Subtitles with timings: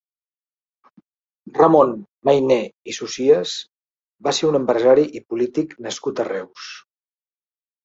[1.57, 1.91] Ramon
[2.29, 2.57] Mayner
[2.93, 3.53] i Socias
[4.29, 6.75] va ser un empresari i polític nascut a Reus.